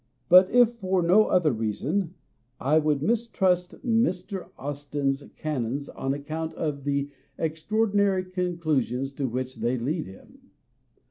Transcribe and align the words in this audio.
But 0.29 0.49
if 0.49 0.77
for 0.79 1.03
no 1.03 1.25
other 1.27 1.51
reason, 1.51 2.15
I 2.59 2.79
would 2.79 3.03
mistrust 3.03 3.75
Mr. 3.85 4.49
Austin's 4.57 5.23
canons 5.35 5.89
on 5.89 6.15
account 6.15 6.55
of 6.55 6.85
the 6.85 7.11
extraordinary 7.37 8.23
con 8.25 8.57
clusions 8.57 9.15
to 9.17 9.27
which 9.27 9.57
they 9.57 9.77
lead 9.77 10.07
him. 10.07 10.49